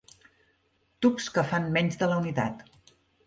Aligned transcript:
Tubs 1.05 1.27
que 1.35 1.43
fan 1.53 1.69
menys 1.77 1.99
de 2.01 2.09
la 2.13 2.17
unitat. 2.25 2.65